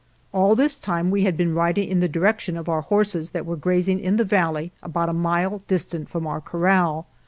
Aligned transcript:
All 0.31 0.55
this 0.55 0.79
time 0.79 1.11
we 1.11 1.25
had 1.25 1.37
been 1.37 1.53
riding 1.53 1.87
in 1.87 1.99
the 1.99 2.07
direction 2.09 2.57
of 2.57 2.67
our 2.67 2.81
horses 2.81 3.29
that 3.37 3.45
were 3.45 3.55
grazing 3.55 3.99
in 3.99 4.15
the 4.15 4.23
valley 4.25 4.71
about 4.81 5.09
a 5.09 5.13
mile 5.13 5.61
distant 5.67 6.09
from 6.09 6.25
our 6.25 6.41
corral. 6.41 7.05